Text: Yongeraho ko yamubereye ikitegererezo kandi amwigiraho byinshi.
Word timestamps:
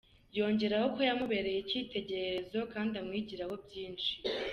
Yongeraho 0.37 0.87
ko 0.95 0.99
yamubereye 1.09 1.57
ikitegererezo 1.61 2.59
kandi 2.73 2.93
amwigiraho 3.01 3.53
byinshi. 3.65 4.11